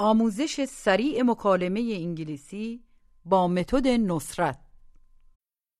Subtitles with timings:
[0.00, 2.82] آموزش سریع مکالمه انگلیسی
[3.24, 4.67] با متد نصرت.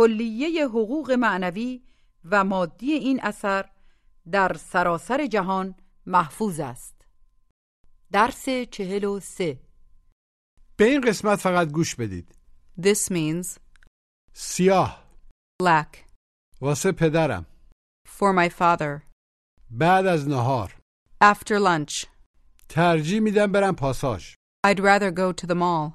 [0.00, 1.82] کلیه حقوق معنوی
[2.24, 3.70] و مادی این اثر
[4.30, 5.74] در سراسر جهان
[6.06, 7.06] محفوظ است.
[8.12, 9.60] درس چهل و سه.
[10.76, 12.34] به این قسمت فقط گوش بدید.
[12.80, 13.58] This means
[14.32, 15.04] سیاه.
[15.62, 15.96] black.
[16.60, 17.46] واسه پدرم.
[18.08, 19.02] For my father.
[19.70, 20.76] بعد از نهار.
[21.24, 22.06] After lunch,
[22.68, 24.34] ترجیح میدم برم پاساژ.
[24.66, 25.92] I'd rather go to the mall.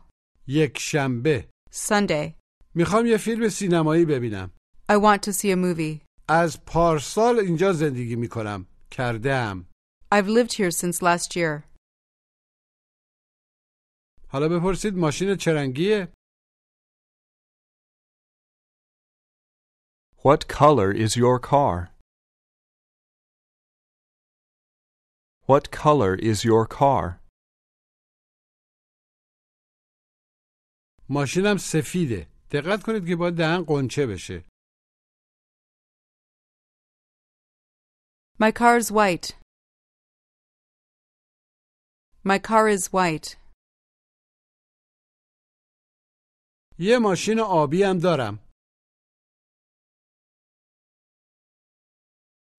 [0.48, 1.50] یک شنبه.
[1.72, 2.45] Sunday,
[2.76, 4.52] می‌خوام یه فیلم سینمایی ببینم
[4.92, 6.06] I want to see a movie.
[6.30, 9.66] از پارسال اینجا زندگی می‌کنم کردم
[10.16, 11.64] I've lived here since last year.
[14.30, 16.14] حالا بپرسید ماشین چرنگیه
[20.18, 21.96] What color is your car?
[25.48, 27.20] What color is your car?
[31.10, 34.46] ماشینم سفیده دقت کنید که باید دهن قنچه بشه
[38.40, 39.28] My car's white.
[42.24, 43.38] My car is white.
[46.80, 48.40] یه ماشین آبی هم دارم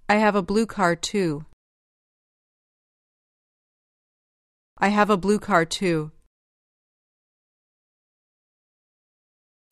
[0.09, 1.45] I have a blue car too.
[4.79, 6.13] I have a blue car too.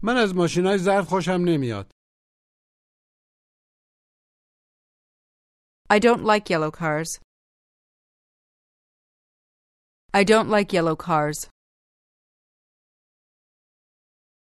[0.04, 1.90] من از ماشینای زرد خوشم نمیاد
[5.90, 7.20] I don't like yellow cars.
[10.14, 11.48] I don't like yellow cars.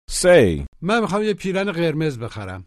[0.10, 2.66] Say, من می‌خوام یه پیرن قرمز بخرم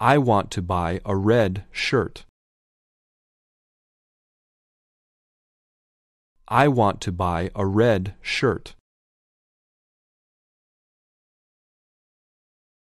[0.00, 2.27] I want to buy a red shirt.
[6.47, 8.75] I want to buy a red shirt.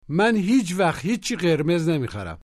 [0.10, 2.40] من هیچ وقت هیچی قرمز نمیخرم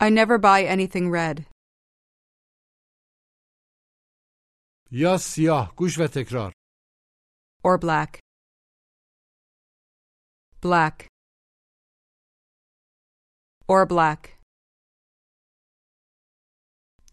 [0.00, 1.44] I never buy anything red.
[4.90, 6.52] یا سیاه گوش و تکرار
[7.64, 8.18] Or black.
[10.62, 11.06] Black.
[13.68, 14.38] Or black.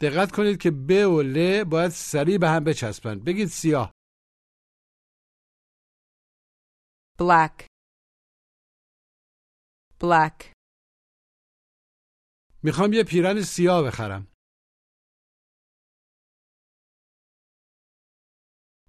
[0.01, 3.93] دقت کنید که ب و ل باید سریع به هم بچسبن بگید سیاه
[7.19, 7.67] Black.
[10.01, 10.53] Black.
[12.63, 14.27] می‌خوام یه پیرن سیاه بخرم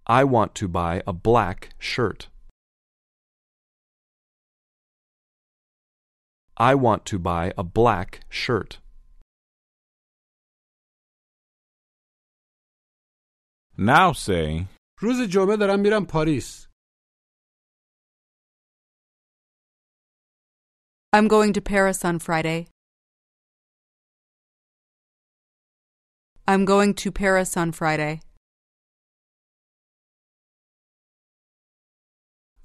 [0.08, 2.22] I want to buy a black shirt.
[6.58, 8.72] I want to buy a black shirt.
[13.81, 14.67] Now say,
[15.01, 16.67] روز جمعه دارم میرم پاریس
[21.17, 22.67] I'm going to Paris on Friday.
[26.49, 28.21] I'm going to Paris on Friday.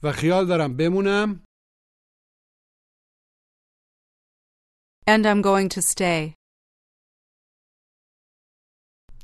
[0.03, 1.43] و خیال دارم بمونم
[5.07, 6.33] And I'm going to stay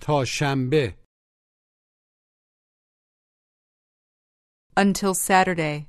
[0.01, 1.00] تا شنبه
[4.75, 5.87] until Saturday.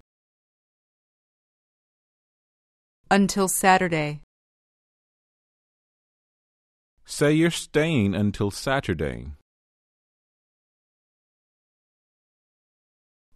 [3.10, 4.20] Until Saturday.
[7.08, 9.32] say you're staying until Saturday.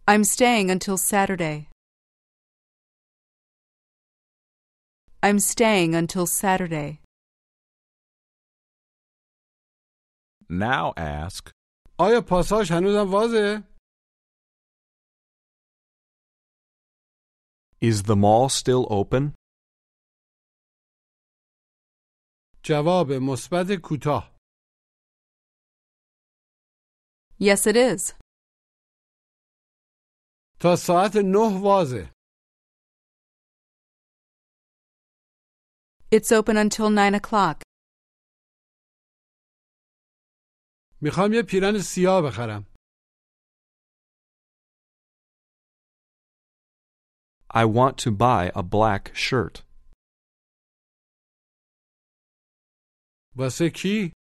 [0.07, 1.69] I'm staying until Saturday.
[5.23, 6.99] I'm staying until Saturday.
[10.49, 11.49] Now ask,
[11.99, 13.63] آیا پاساژ هنوزم وازه؟
[17.81, 19.33] Is the mall still open?
[22.65, 24.33] جواب مثبت کوتاه
[27.39, 28.13] Yes, it is.
[30.59, 32.13] تا ساعت نه وازه
[36.15, 37.61] It's open until 9 o'clock.
[41.01, 42.65] میخوام یه پیرن سیاه بخرم
[47.49, 49.63] I want to buy a black shirt.
[53.35, 54.11] واسه کی؟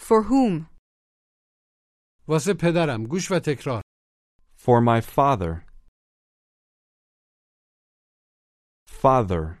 [0.00, 0.66] For whom?
[2.28, 3.82] واسه پدرم گوش و تکرار
[4.56, 5.64] For my father.
[8.86, 9.58] Father.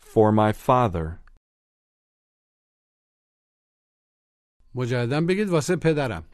[0.00, 1.20] For my father.
[4.74, 6.33] مجددا بگید واسه پدرم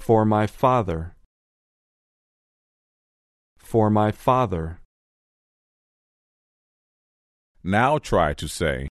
[0.00, 1.16] For my father.
[3.58, 4.80] For my father.
[7.66, 8.88] now try to say,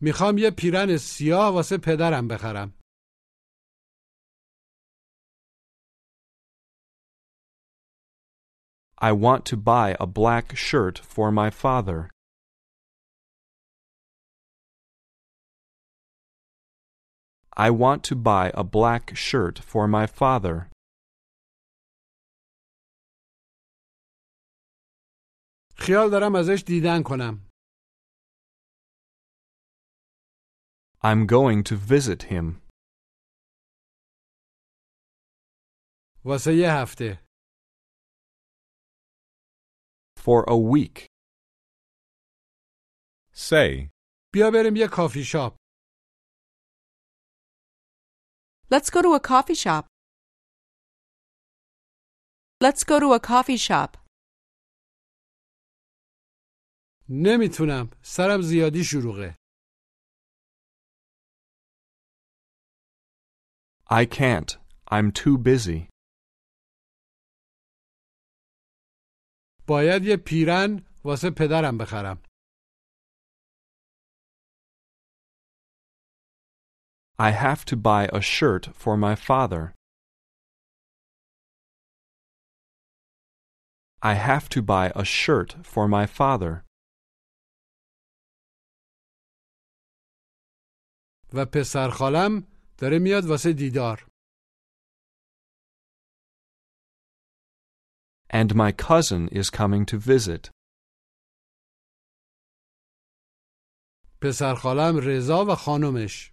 [0.00, 2.74] میخوام یه پیرن سیاه واسه پدرم بخرم
[9.02, 12.10] I want to buy a black shirt for my father.
[17.56, 20.70] I want to buy a black shirt for my father.
[25.78, 27.50] خیال دارم ازش دیدن کنم
[31.02, 32.62] I'm going to visit him.
[36.24, 37.24] واسه یه هفته
[40.18, 41.06] For a week.
[43.34, 43.88] say,
[44.34, 45.56] بیا بریم یه کافی شاپ
[48.70, 49.86] Let's go to a coffee shop.
[52.60, 53.96] Let's go to a coffee shop.
[57.08, 59.36] نمیتونم سرم زیادی شلوغه
[63.92, 64.50] I can't.
[64.90, 65.88] I'm too busy.
[69.66, 72.22] باید یه پیرن واسه پدرم بخرم
[77.18, 79.74] I have to buy a shirt for my father.
[84.02, 86.64] I have to buy a shirt for my father.
[91.34, 92.46] و پسر خالم
[92.78, 94.06] داره میاد واسه دیدار
[98.32, 100.50] And my cousin is coming to visit.
[104.22, 106.32] پسر خالم رضا و خانمش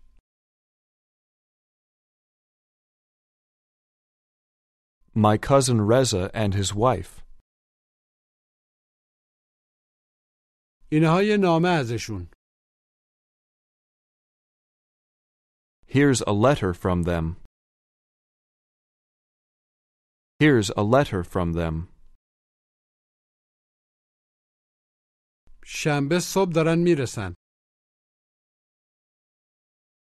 [5.16, 7.24] My cousin Reza and his wife.
[10.92, 12.30] اینها یه نامه ازشون
[15.88, 17.38] Here's a letter from them.
[20.40, 21.88] Here's a letter from them.
[25.66, 27.33] شنبه صبح دارن میرسن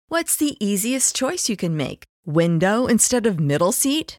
[0.08, 2.04] What's the easiest choice you can make?
[2.26, 4.18] Window instead of middle seat?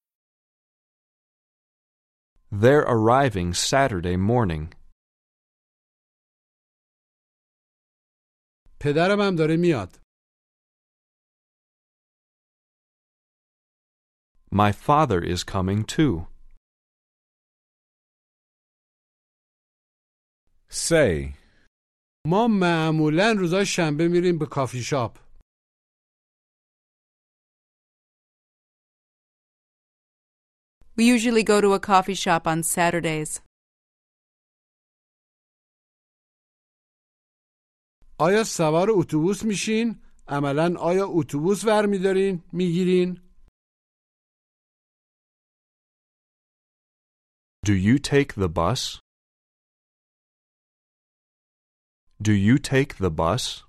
[2.52, 4.74] They're arriving Saturday morning.
[8.80, 10.00] پدرم هم داره میاد
[14.52, 16.26] My father is coming too.
[20.68, 21.34] Say,
[22.26, 25.18] ما معمولا روزای شنبه میریم به کافی شاپ
[31.00, 33.40] We usually go to a coffee shop on Saturdays.
[38.18, 43.20] آیا سوار اتوبوس میشین؟ عملا آیا اتوبوس ور میدارین؟ میگیرین؟
[47.66, 49.00] Do you take the bus?
[52.22, 53.64] Do you take the bus?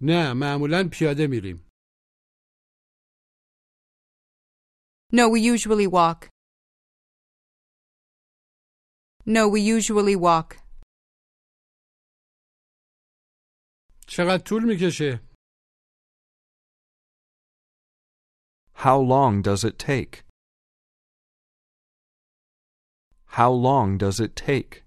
[0.00, 1.67] نه معمولا پیاده میریم
[5.12, 6.28] No, we usually walk.
[9.26, 10.56] No, we usually walk.
[14.06, 15.20] چقدر طول میکشه؟
[18.74, 20.24] How long does it take?
[23.26, 24.84] How long does it take?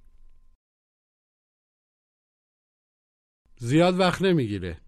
[3.60, 4.81] زیاد وقت نمیگیره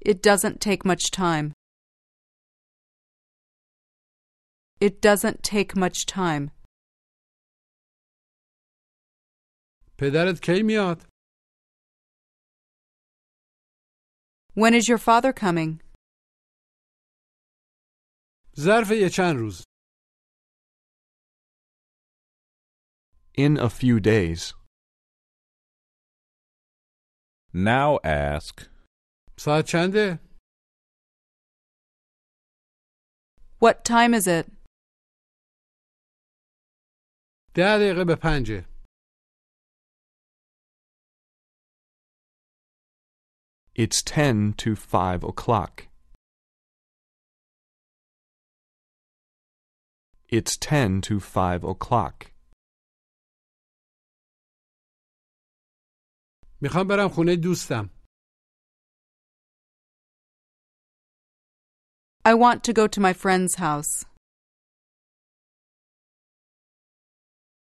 [0.00, 1.52] It doesn't take much time.
[4.80, 6.50] It doesn't take much time.
[9.98, 11.06] پدرت کی میاد؟
[14.56, 15.80] When is your father coming?
[18.56, 19.62] ظرف یه چند روز
[23.36, 24.54] In a few days.
[27.52, 28.68] now ask,
[29.38, 30.18] ساعت چنده؟
[33.60, 34.46] What time is it?
[37.54, 38.74] ده دقیقه به پنجه
[43.76, 45.88] It's ten to five o'clock.
[50.28, 52.30] It's ten to five o'clock.
[56.60, 57.90] میخوام برم خونه دوستم
[62.28, 64.04] I want to go to my friend's house.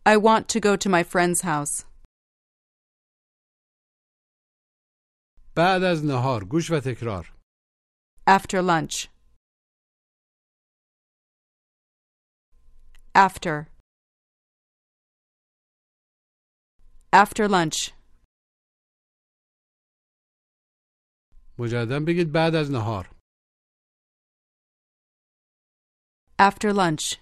[0.07, 1.85] I want to go to my friend's house.
[5.57, 7.35] بعد از نهار گوش و تکرار
[8.27, 9.09] After lunch.
[13.15, 13.69] After.
[17.13, 17.93] After lunch.
[21.59, 23.12] مجددا بگید بعد از نهار
[26.39, 27.17] After lunch.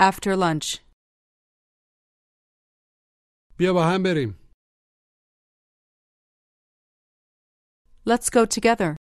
[0.00, 0.78] After lunch.
[3.58, 4.38] بیا با هم بریم
[8.06, 8.96] Let's go together.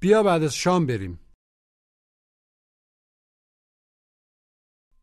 [0.00, 1.18] بیا بعد از شام بریم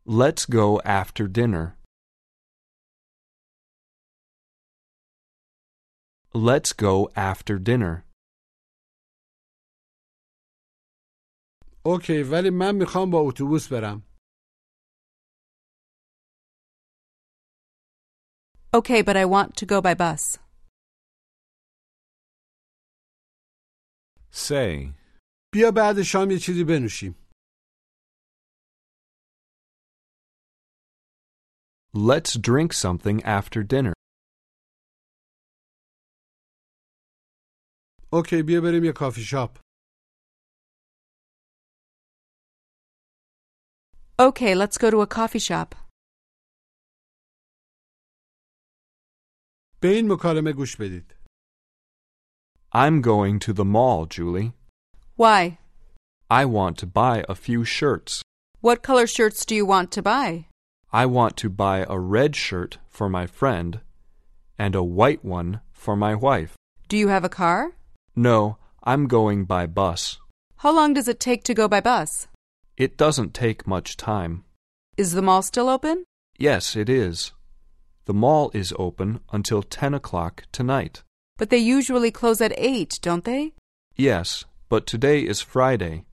[0.06, 1.77] Let's go after dinner.
[6.34, 8.06] Let's go after dinner.
[11.86, 14.03] اوکی ولی من میخوام با اتوبوس برم
[18.74, 20.38] Okay, but I want to go by bus.
[24.32, 24.94] say,
[25.53, 27.15] بیا بعد شام یه چیزی بنوشیم
[31.94, 33.94] Let's drink something after dinner.
[38.13, 39.58] اوکی بیا بریم یه کافی شاپ
[44.20, 45.75] Okay, let's go to a coffee shop.
[49.82, 51.15] به این مکالمه گوش بدید
[52.74, 54.51] I'm going to the mall, Julie.
[55.15, 55.58] Why?
[56.29, 58.22] I want to buy a few shirts.
[58.62, 60.46] What color shirts do you want to buy?
[60.91, 63.79] I want to buy a red shirt for my friend
[64.63, 66.53] and a white one for my wife.
[66.89, 67.72] Do you have a car?
[68.15, 70.20] No, I'm going by bus.
[70.58, 72.27] How long does it take to go by bus?
[72.76, 74.45] It doesn't take much time.
[74.97, 76.04] Is the mall still open?
[76.38, 77.33] Yes, it is.
[78.07, 81.04] The mall is open until 10 o'clock tonight.
[81.38, 83.52] But they usually close at 8, don't they?
[83.97, 86.04] Yes, but today is Friday,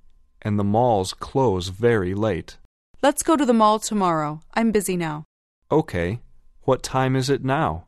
[0.42, 2.58] and the malls close very late.
[3.02, 4.42] Let's go to the mall tomorrow.
[4.54, 5.26] I'm busy now.
[5.72, 6.22] Okay,
[6.62, 7.88] what time is it now?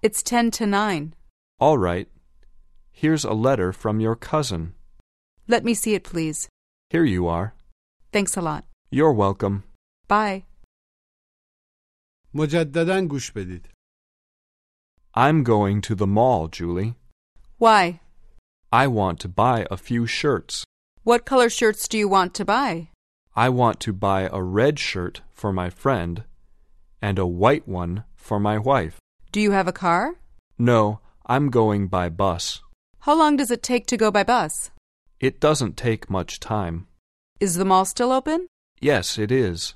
[0.00, 1.14] It's 10 to 9.
[1.60, 2.08] All right.
[2.90, 4.72] Here's a letter from your cousin.
[5.46, 6.48] Let me see it, please.
[6.88, 7.54] Here you are.
[8.13, 8.65] Thanks a lot.
[8.91, 9.63] You're welcome.
[10.07, 10.45] Bye.
[12.33, 13.69] مجددا گوش بدید
[15.15, 16.95] I'm going to the mall, Julie.
[17.57, 17.99] Why?
[18.71, 20.63] I want to buy a few shirts.
[21.03, 22.89] What color shirts do you want to buy?
[23.35, 26.23] I want to buy a red shirt for my friend
[27.01, 28.99] and a white one for my wife.
[29.31, 30.15] Do you have a car?
[30.57, 32.61] No, I'm going by bus.
[32.99, 34.71] How long does it take to go by bus?
[35.19, 36.87] It doesn't take much time.
[37.40, 38.46] Is the mall still open?
[38.80, 39.74] Yes, it is.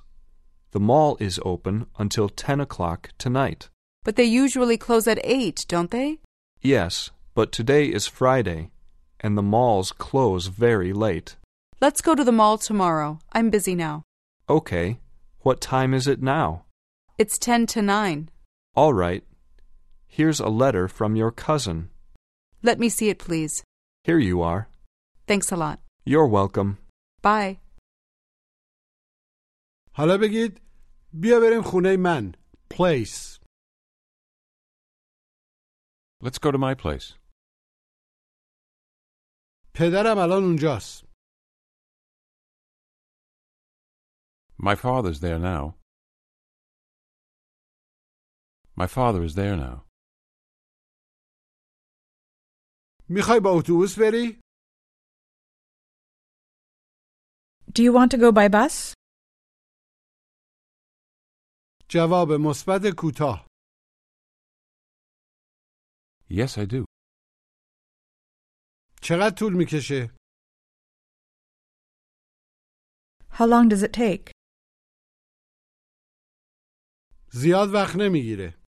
[0.70, 3.68] The mall is open until 10 o'clock tonight.
[4.04, 6.18] But they usually close at 8, don't they?
[6.62, 8.70] Yes, but today is Friday,
[9.18, 11.36] and the malls close very late.
[11.80, 13.18] Let's go to the mall tomorrow.
[13.32, 14.04] I'm busy now.
[14.48, 15.00] Okay,
[15.40, 16.64] what time is it now?
[17.18, 18.30] It's 10 to 9.
[18.76, 19.24] All right.
[20.06, 21.90] Here's a letter from your cousin.
[22.62, 23.64] Let me see it, please.
[24.04, 24.68] Here you are.
[25.26, 25.80] Thanks a lot.
[26.04, 26.78] You're welcome.
[27.23, 27.57] Bye.
[29.95, 30.61] حالا بگید
[31.13, 32.31] بیا بریم خونه من
[32.73, 33.39] place
[36.23, 37.17] Let's go to my place.
[39.75, 41.03] پدرم الان اونجاست
[44.59, 45.75] My father's there now.
[48.81, 49.85] My father is there now.
[53.09, 54.39] میخوای با اتوبوس بری
[57.75, 58.93] Do you want to go by bus?
[61.89, 63.47] جواب مثبت کوتاه
[66.29, 66.85] Yes, I do.
[69.01, 70.15] چقدر طول میکشه
[73.37, 74.31] How long does it take?
[77.33, 78.63] زیاد وقت نمیگیره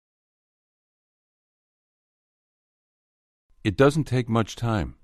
[3.65, 4.96] It doesn't take much time.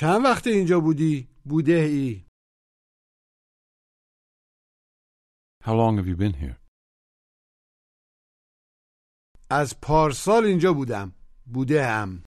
[0.00, 2.26] چند وقت اینجا بودی؟ بوده ای؟
[5.62, 6.56] How long have you been here?
[9.50, 11.12] از پارسال اینجا بودم.
[11.46, 12.24] بوده هم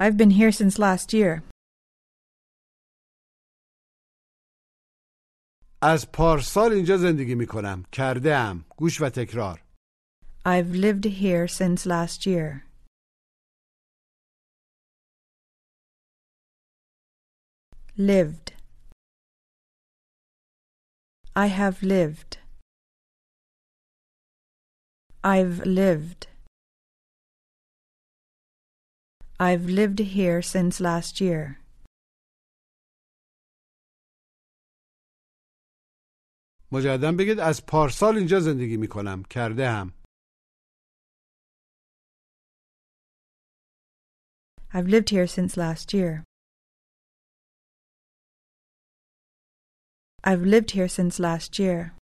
[0.00, 1.42] I've been here since last year.
[5.82, 7.82] از پارسال اینجا زندگی می‌کنم.
[7.92, 9.64] کرده ام گوش و تکرار.
[10.44, 12.65] I've lived here since last year.
[17.97, 18.53] Lived.
[21.35, 22.39] I have lived.
[25.23, 26.27] I've lived.
[29.39, 31.61] I've lived here since last year.
[36.71, 39.93] مجددا بگید از پارسال اینجا زندگی میکنم کرده هم
[44.73, 46.23] I've lived here since last year.
[50.25, 51.97] I've lived here since last year.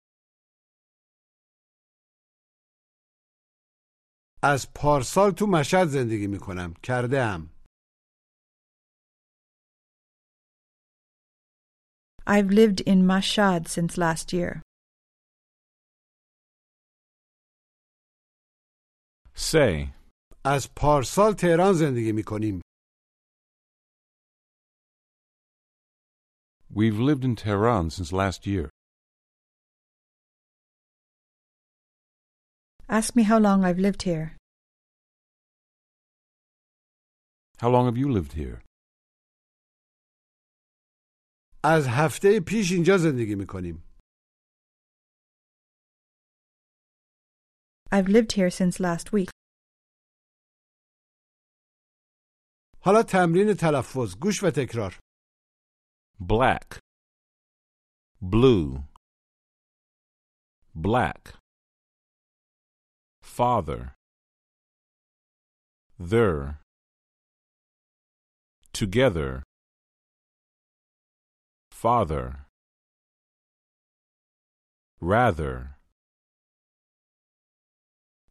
[4.42, 7.50] از پارسال تو مشهد زندگی میکنم کرده هم
[12.26, 14.62] I've lived in Mashhad since last year.
[19.34, 19.94] Say,
[20.44, 22.60] از پارسال تهران زندگی میکنیم
[26.74, 28.70] we've lived in Tehran since last year.
[32.88, 34.36] Ask me how long I've lived here.
[37.58, 38.62] How long have you lived here?
[41.64, 43.82] از هفته پیش اینجا زندگی میکنیم
[47.92, 49.30] I've lived here since last week.
[52.82, 54.98] حالا تمرین تلفظ گوش و تکرار
[56.19, 56.79] Black.
[58.21, 58.83] Blue.
[60.73, 61.35] Black.
[63.21, 63.93] Father.
[65.99, 66.59] There.
[68.73, 69.43] Together.
[71.71, 72.45] Father.
[75.05, 75.77] rather,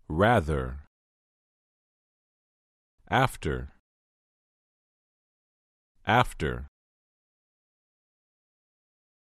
[0.09, 0.81] rather.
[3.09, 3.69] After,
[6.05, 6.67] after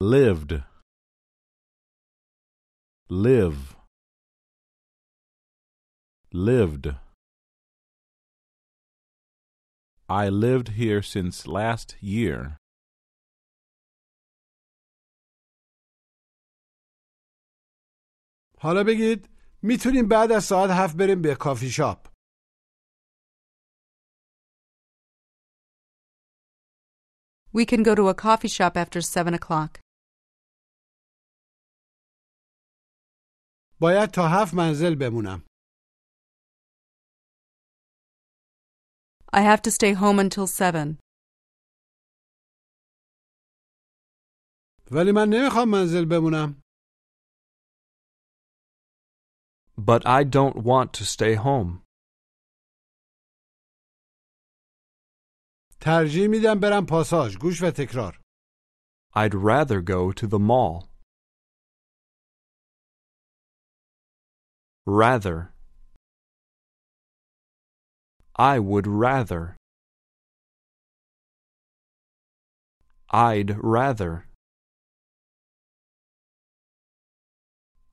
[0.01, 0.63] Lived,
[3.09, 3.77] live,
[6.33, 6.95] lived.
[10.09, 12.57] I lived here since last year.
[18.59, 19.29] حالا بگید
[19.63, 22.09] میتونیم بعد از ساعت هفت بریم به کافی شاپ
[27.53, 29.79] We can go to a coffee shop after seven o'clock.
[33.81, 35.43] باید تا هفت منزل بمونم
[39.37, 40.99] I have to stay home until seven.
[44.91, 46.61] ولی من نمیخوام منزل بمونم
[49.77, 51.85] But I don't want to stay home.
[55.81, 58.21] ترجیح میدم برم پاساژ گوش و تکرار
[59.17, 60.88] I'd rather go to the mall.
[64.89, 65.53] Rather.
[68.37, 69.57] I would rather.
[73.11, 74.27] I'd rather.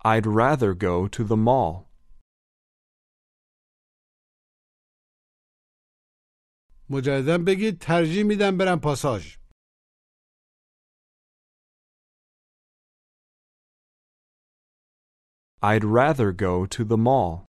[0.03, 1.87] I'd rather go to the mall.
[6.89, 9.37] مجددا بگید ترجیح میدم برم پاساژ
[15.62, 17.46] I'd rather go to the mall.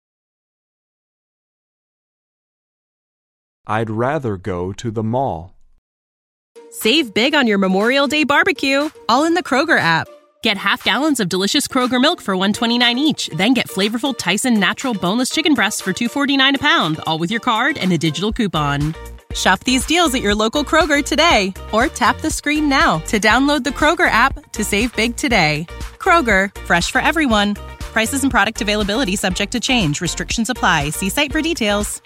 [3.67, 5.55] I'd rather go to the mall.
[6.71, 10.07] Save big on your Memorial Day barbecue, all in the Kroger app.
[10.41, 14.95] Get half gallons of delicious Kroger milk for 129 each, then get flavorful Tyson natural
[14.95, 18.95] boneless chicken breasts for 249 a pound, all with your card and a digital coupon.
[19.35, 23.63] Shop these deals at your local Kroger today or tap the screen now to download
[23.63, 25.67] the Kroger app to save big today.
[25.99, 27.55] Kroger, fresh for everyone.
[27.96, 30.00] Prices and product availability subject to change.
[30.00, 30.90] Restrictions apply.
[30.90, 32.02] See site for details.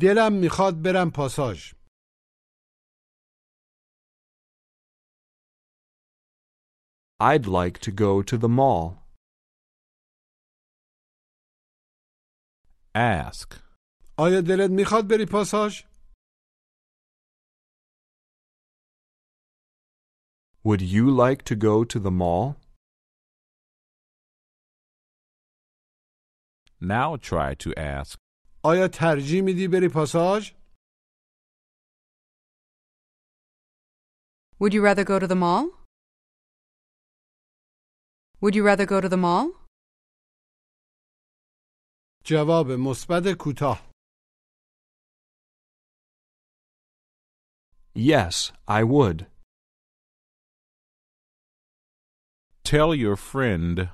[0.00, 1.72] دلم میخواد برم پاساژ
[7.20, 9.02] I'd like to go to the mall.
[12.94, 13.54] Ask,
[14.18, 15.82] آیا دلت میخواد بری پاساژ
[20.64, 22.56] Would you like to go to the mall?
[26.80, 28.18] now try to ask.
[28.64, 30.52] آیا ترجیح میدی بری پاساژ
[34.60, 35.64] Would you rather go to the mall?
[38.42, 39.68] Would you rather go to the mall?
[42.24, 43.88] جواب مثبت کوتاه
[47.94, 49.26] Yes, I would.
[52.64, 53.88] Tell your friend,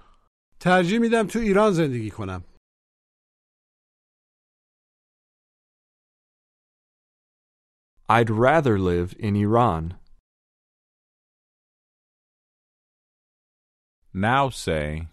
[0.60, 2.44] ترجیح میدم تو ایران زندگی کنم
[8.08, 9.94] I'd rather live in Iran.
[14.14, 15.08] now say,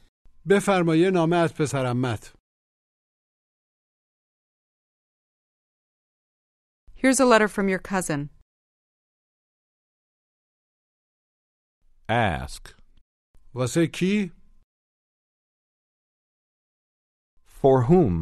[0.49, 2.33] بفرمایه نامه از پسرمت
[6.95, 8.29] Here's a letter from your cousin.
[12.09, 12.74] ask,
[13.55, 14.31] واسه کی
[17.61, 18.15] For whom?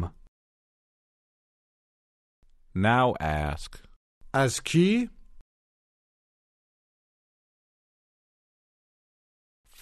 [2.74, 3.70] now ask,
[4.34, 5.10] از کی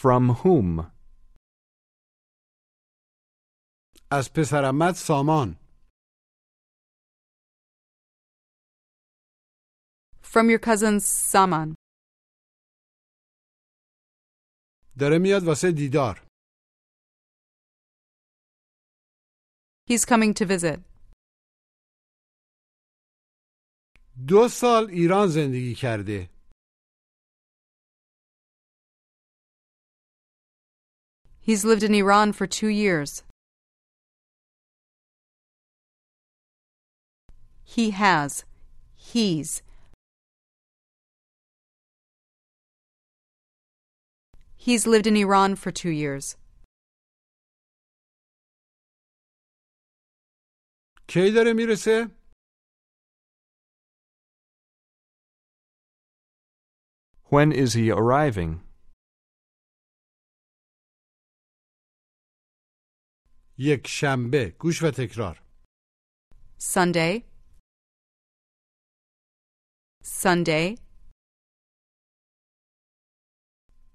[0.00, 0.92] From whom?
[4.10, 5.56] از پسرمت سامان
[10.22, 11.74] From your cousin Saman.
[14.98, 16.24] داره میاد واسه دیدار
[19.90, 20.80] He's coming to visit.
[24.28, 26.30] دو سال ایران زندگی کرده
[31.40, 33.22] He's lived in Iran for two years.
[37.64, 38.44] He has.
[38.96, 39.62] He's.
[44.62, 46.36] He's lived in Iran for two years.
[51.08, 52.18] کی داره میرسه
[57.30, 58.68] When is he arriving?
[63.58, 65.42] یک شنبه گوش و تکرار
[66.60, 67.22] Sunday,
[70.02, 70.76] Sunday,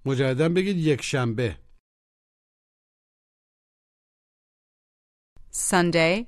[0.07, 1.59] مجددا بگید یک شنبه.
[5.53, 6.27] Sunday,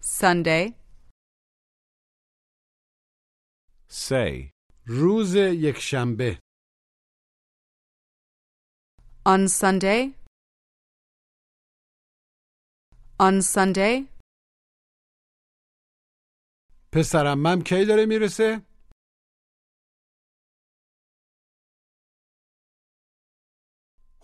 [0.00, 0.74] Sunday,
[3.88, 4.50] Say.
[4.86, 6.38] روز یک شنبه.
[9.26, 10.00] On Sunday,
[13.20, 13.94] on Sunday,
[16.92, 18.62] پسرم مم کی داره می‌رسه؟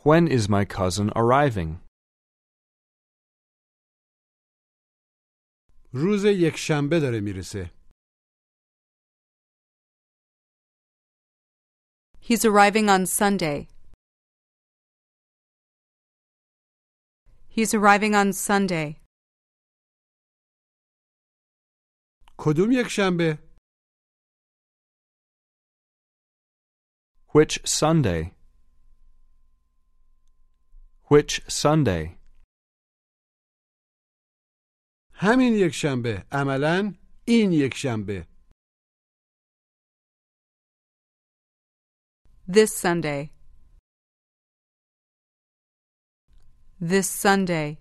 [0.03, 1.79] When is my cousin arriving?
[5.93, 7.71] روز یک شنبه داره میرسه
[12.27, 13.67] he's arriving on Sunday.
[17.47, 19.01] He's arriving on Sunday.
[22.37, 23.39] کدوم یک شنبه؟
[27.27, 28.31] Which Sunday?
[31.11, 32.17] Which Sunday?
[35.13, 36.93] همین یک شنبه عملا
[37.27, 38.27] این یک شنبه
[42.49, 43.29] This Sunday.
[46.81, 47.77] This Sunday.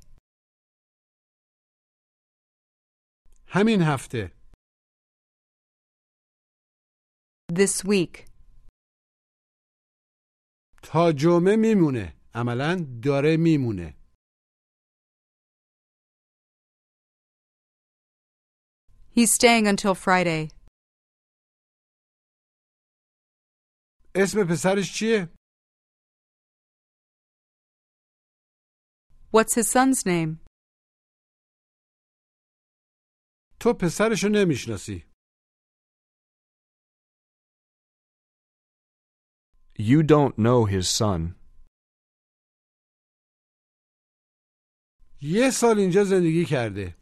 [3.49, 4.33] همین هفته
[7.53, 8.31] This week.
[10.83, 13.95] تا جمعه میمونه عملا داره میمونه
[19.17, 20.49] He's staying until Friday.
[24.15, 25.29] اسم پسرش چیه؟
[29.33, 30.39] What's his son's name?
[33.61, 35.07] تو پسرشو نمیشناسی
[39.79, 41.35] You don't know his son.
[45.23, 46.97] یه سال اینجا زندگی کرده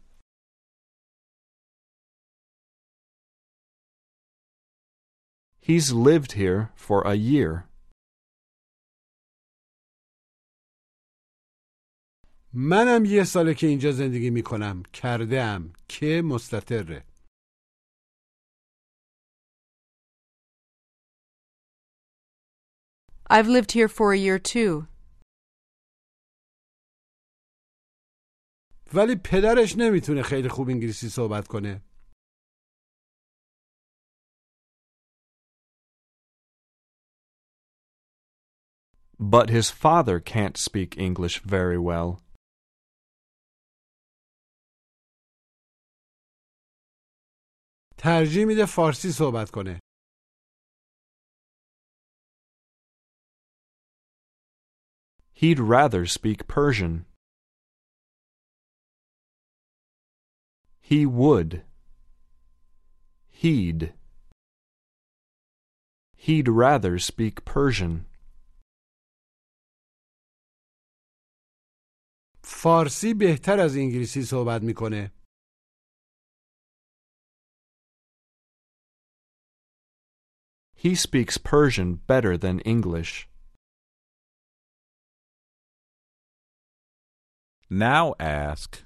[5.67, 7.69] He's lived here for a year.
[12.53, 17.05] منم یه ساله که اینجا زندگی میکنم کرده ام که مستطره
[23.29, 24.87] I've lived here for a year too.
[28.94, 31.82] ولی پدرش نمی‌تونه خیلی خوب انگلیسی صحبت کنه
[39.20, 42.22] But his father can't speak English very well.
[47.98, 49.80] ترجیح میده فارسی صحبت کنه
[55.34, 57.09] He'd rather speak Persian.
[60.89, 61.63] He would.
[63.27, 63.93] He'd.
[66.15, 68.05] He'd rather speak Persian.
[72.43, 75.11] فارسی بهتر از انگلیسی صحبت میکنه
[80.85, 83.27] He speaks Persian better than English.
[87.69, 88.83] Now ask.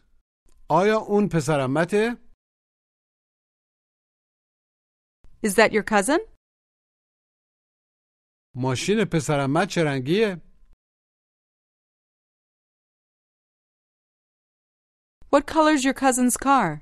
[0.70, 2.30] آیا اون پسرمته؟
[5.44, 6.20] Is that your cousin?
[8.56, 10.42] ماشین پسرمت چه رنگیه؟
[15.32, 16.82] What color's your cousin's car?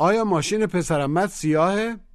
[0.00, 2.08] آیا ماشین پسرمت سیاهه؟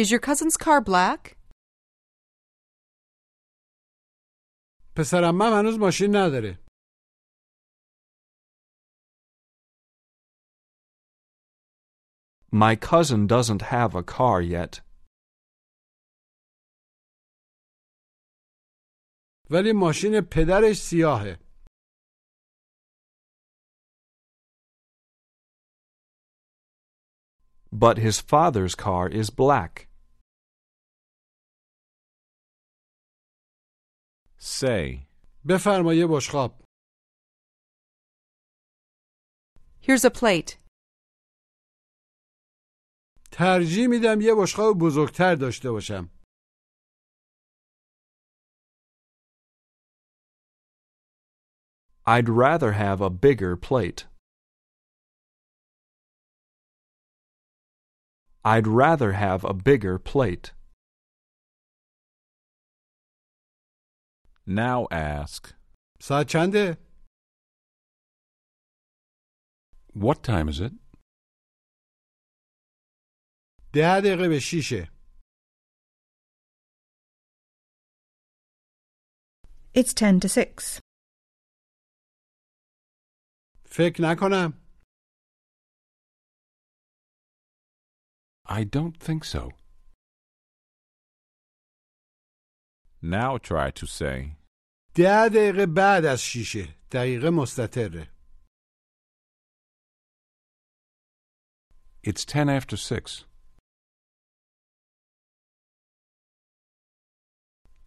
[0.00, 1.36] Is your cousin's car black?
[4.96, 6.58] پسرمم هنوز ماشین نداره
[12.52, 14.80] My cousin doesn't have a car yet.
[19.50, 21.38] ولی ماشین پدرش سیاهه
[27.72, 29.88] But his father's car is black.
[34.42, 35.06] Say.
[35.48, 36.62] بفرما یه بشقاب
[39.80, 40.56] Here's a plate.
[43.30, 46.10] ترجیح میدم یه بشقاب بزرگتر داشته باشم.
[52.06, 54.06] I'd rather have a bigger plate.
[58.44, 60.52] I'd rather have a bigger plate.
[64.46, 65.54] Now ask,
[66.00, 66.88] ساعت چنده؟
[69.94, 70.72] What time is it?
[73.74, 74.92] ده دقیقه به شیشه.
[79.74, 80.80] It's ten to six.
[83.64, 84.52] فکر نکنم.
[88.46, 89.61] I don't think so.
[93.02, 94.36] Now try to say,
[94.94, 96.74] ده دقیقه بعد از شیشه.
[96.90, 98.10] دقیقه مستطره.
[102.06, 103.24] It's ten after six.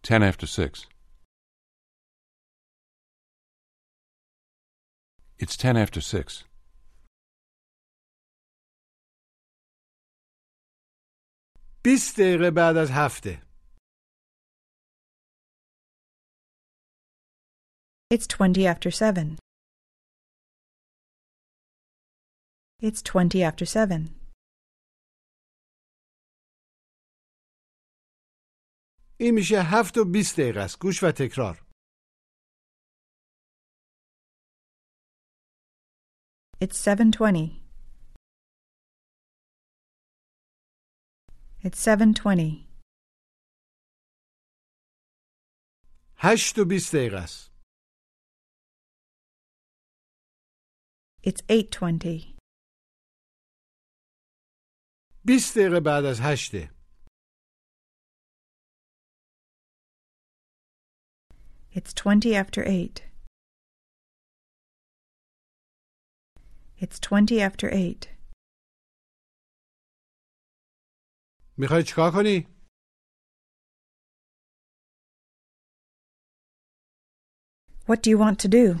[0.02, 0.86] Ten after six.
[5.42, 6.44] It's ten after six.
[11.84, 13.45] بیست دقیقه بعد از هفته.
[18.14, 19.38] It's twenty after seven.
[22.82, 24.22] It's twenty after seven.
[29.20, 30.78] این میشه هفت و بیست دقیقه است.
[30.80, 31.66] گوش و تکرار.
[36.64, 37.48] It's seven twenty.
[41.64, 42.68] It's seven twenty.
[46.16, 47.45] هشت و بیست دقیقه است.
[51.26, 52.36] It's eight twenty.
[55.24, 56.70] بیست دقیقه بعد از هشته.
[61.74, 62.98] It's twenty after eight.
[66.82, 68.08] It's twenty after eight.
[71.58, 72.46] میخوای چیکار کنی؟
[77.86, 78.80] What do you want to do?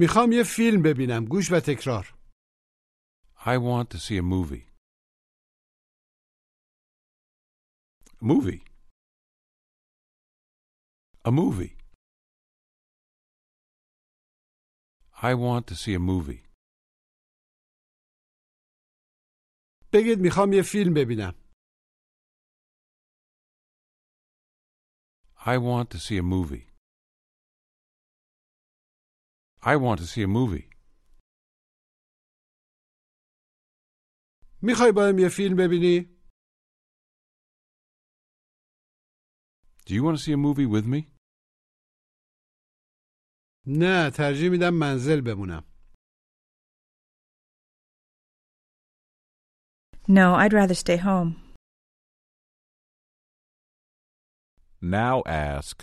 [0.00, 1.24] می‌خوام یه فیلم ببینم.
[1.24, 2.14] گوش و تکرار.
[3.36, 4.64] I want to see a movie.
[8.20, 8.62] A movie.
[11.24, 11.74] A movie.
[15.30, 16.42] I want to see a movie.
[19.92, 21.34] بگید می‌خوام یه فیلم ببینم.
[25.36, 26.69] I want to see a movie.
[29.62, 30.70] I want to see a movie.
[34.62, 36.20] می‌خوای بایم یه فیلم ببینی؟
[39.86, 41.16] Do you want to see a movie with me?
[43.66, 45.64] نه ترجیح میدم منزل بمونم.
[50.08, 51.56] No, I'd rather stay home.
[54.82, 55.82] Now ask,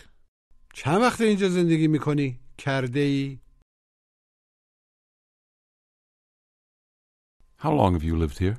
[0.74, 3.47] چند وقت اینجا زندگی می‌کنی؟ کرده ای؟
[7.63, 8.57] how long have you lived here?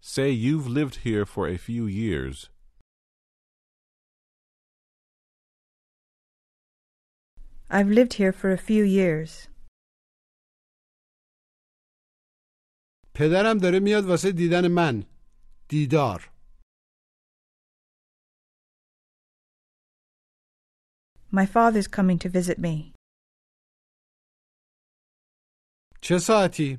[0.00, 2.50] Say you've lived here for a few years.
[7.70, 9.48] I've lived here for a few years.
[13.14, 15.04] پدرم داره میاد واسه دیدن من.
[15.68, 16.30] دیدار.
[21.30, 22.94] My father's coming to visit me.
[26.02, 26.78] چه ساعتی؟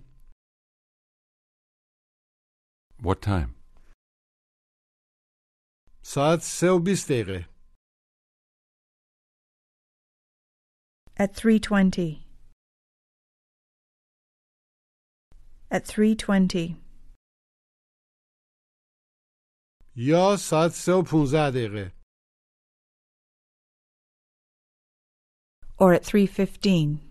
[3.01, 3.49] What time?
[6.03, 7.49] ساعت سه و بیست دقیقه.
[11.23, 12.29] At 3:20.
[15.71, 16.89] At 3:20.
[19.95, 21.91] یا ساعت سه و پونزده دقیقه.
[25.81, 27.09] Or at 3:15.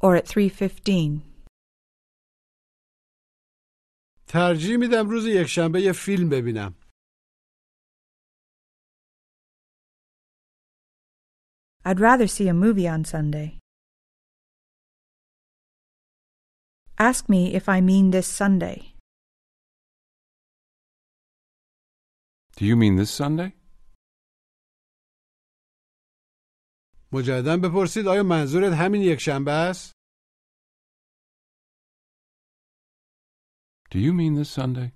[0.00, 1.22] Or at 3:15.
[4.26, 6.74] ترجیح میدم روز یکشنبه یه فیلم ببینم.
[11.86, 13.58] I'd rather see a movie on Sunday.
[16.98, 18.94] Ask me if I mean this Sunday.
[22.56, 23.50] Do you mean this Sunday?
[27.11, 29.91] مجددا بپرسید آیا منظورت همین یکشنبه است؟
[33.91, 34.91] Do you mean this Sunday?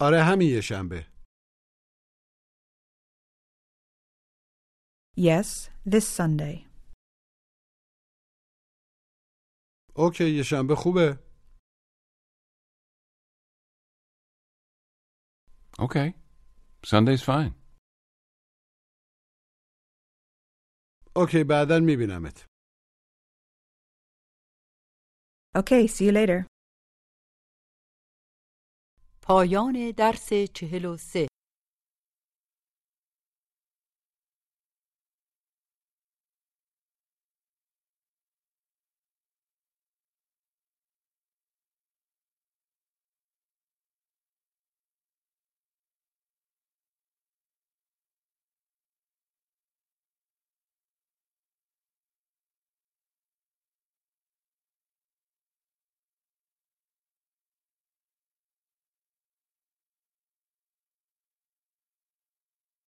[0.00, 1.06] آره همین یکشنبه.
[5.16, 6.66] Yes, this Sunday.
[9.96, 11.18] اوکی یکشنبه خوبه.
[15.78, 16.14] Okay.
[16.86, 17.59] Sunday's fine.
[21.16, 22.46] اوکی بعدا میبینمت.
[25.56, 26.46] Okay, see you later.
[29.22, 31.28] پایان درس چهل و سه